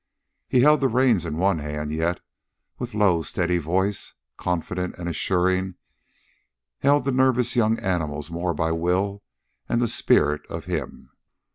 He 0.47 0.61
held 0.61 0.81
the 0.81 0.87
reins 0.87 1.25
in 1.25 1.37
one 1.37 1.59
hand, 1.59 1.91
yet, 1.91 2.21
with 2.79 2.95
low, 2.95 3.21
steady 3.21 3.59
voice, 3.59 4.15
confident 4.35 4.95
and 4.97 5.07
assuring, 5.07 5.75
held 6.79 7.05
the 7.05 7.11
nervous 7.11 7.55
young 7.55 7.77
animals 7.77 8.31
more 8.31 8.55
by 8.55 8.69
the 8.69 8.75
will 8.77 9.21
and 9.69 9.79
the 9.79 9.87
spirit 9.87 10.41
of 10.49 10.65
him. 10.65 11.11